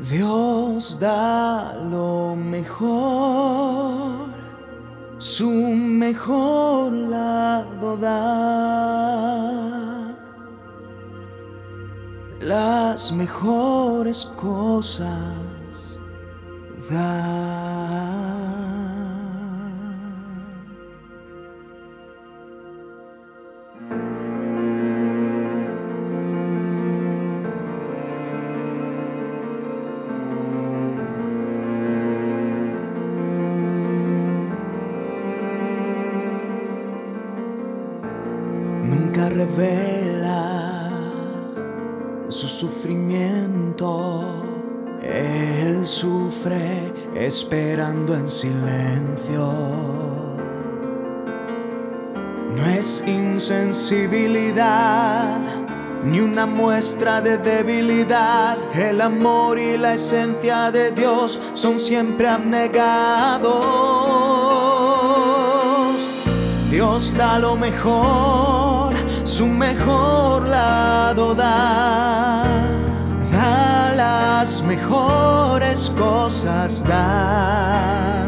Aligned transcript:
Dios 0.00 1.00
da 1.00 1.74
lo 1.90 2.36
mejor, 2.36 4.28
su 5.18 5.50
mejor 5.50 6.92
lado 6.92 7.96
da. 7.96 9.48
Las 12.40 13.10
mejores 13.10 14.24
cosas 14.36 15.98
da. 16.88 18.57
Revela 39.28 40.90
su 42.28 42.46
sufrimiento. 42.46 44.44
Él 45.02 45.86
sufre 45.86 46.92
esperando 47.14 48.14
en 48.14 48.28
silencio. 48.28 49.52
No 52.54 52.64
es 52.66 53.02
insensibilidad 53.06 55.40
ni 56.04 56.20
una 56.20 56.46
muestra 56.46 57.20
de 57.20 57.38
debilidad. 57.38 58.56
El 58.74 59.00
amor 59.00 59.58
y 59.58 59.76
la 59.76 59.94
esencia 59.94 60.70
de 60.70 60.92
Dios 60.92 61.40
son 61.52 61.78
siempre 61.78 62.28
abnegados. 62.28 63.66
Dios 66.70 67.14
da 67.16 67.38
lo 67.38 67.56
mejor, 67.56 68.67
su 69.28 69.46
mejor 69.46 70.48
lado 70.48 71.34
da. 71.34 72.44
Da 73.30 73.92
las 73.94 74.62
mejores 74.62 75.92
cosas, 75.98 76.82
da. 76.84 78.26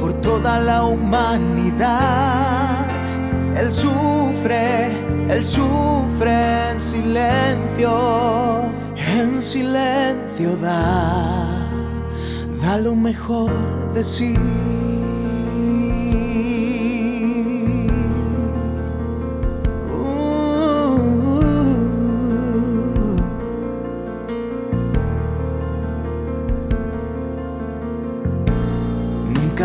Por 0.00 0.14
toda 0.14 0.58
la 0.58 0.82
humanidad, 0.82 1.94
Él 3.56 3.70
sufre, 3.70 4.90
Él 5.30 5.44
sufre 5.44 6.70
en 6.72 6.80
silencio, 6.80 7.92
en 8.96 9.40
silencio 9.40 10.56
da. 10.56 11.70
Da 12.60 12.78
lo 12.78 12.96
mejor 12.96 13.52
de 13.94 14.02
sí. 14.02 14.34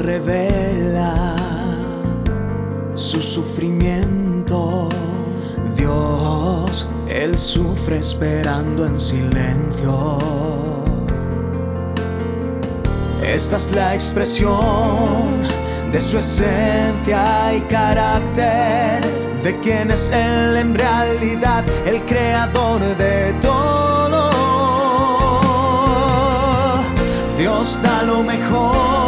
Revela 0.00 1.36
su 2.94 3.20
sufrimiento. 3.20 4.88
Dios, 5.76 6.88
Él 7.08 7.36
sufre 7.38 7.98
esperando 7.98 8.86
en 8.86 8.98
silencio. 8.98 10.18
Esta 13.22 13.56
es 13.56 13.72
la 13.72 13.94
expresión 13.94 15.48
de 15.92 16.00
su 16.00 16.18
esencia 16.18 17.54
y 17.54 17.60
carácter, 17.62 19.00
de 19.44 19.60
quien 19.60 19.90
es 19.90 20.08
Él 20.08 20.56
en 20.56 20.74
realidad, 20.74 21.64
el 21.86 22.00
creador 22.02 22.80
de 22.96 23.34
todo. 23.42 24.30
Dios 27.38 27.80
da 27.82 28.02
lo 28.02 28.22
mejor, 28.22 28.99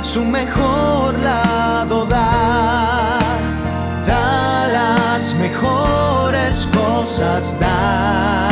su 0.00 0.24
mejor 0.24 1.18
lado 1.18 2.06
da, 2.06 3.18
da 4.06 4.66
las 4.68 5.34
mejores 5.34 6.68
cosas 6.72 7.58
da. 7.58 8.48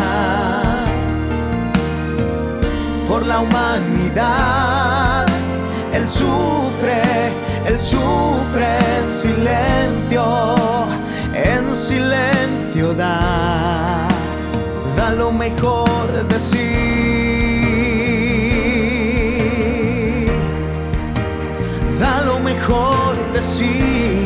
Por 3.08 3.26
la 3.26 3.40
humanidad, 3.40 5.26
Él 5.92 6.08
sufre, 6.08 7.02
Él 7.66 7.78
sufre 7.78 8.76
en 8.98 9.12
silencio, 9.12 10.24
en 11.32 11.74
silencio 11.74 12.94
da, 12.94 14.08
da 14.96 15.10
lo 15.10 15.30
mejor 15.30 16.26
de 16.28 16.38
sí 16.38 17.03
mejor 23.44 24.23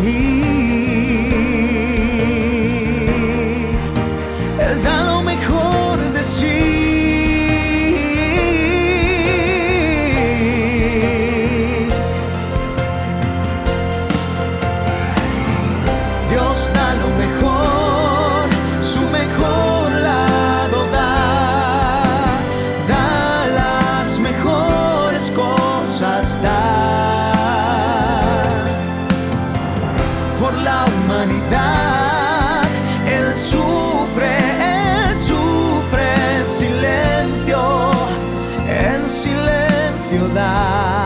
la 30.63 30.85
humanidad, 30.87 32.65
Él 33.07 33.35
sufre, 33.35 34.37
Él 34.61 35.15
sufre 35.15 36.15
en 36.37 36.51
silencio, 36.51 37.91
en 38.69 39.09
silencio 39.09 40.29
da 40.35 40.99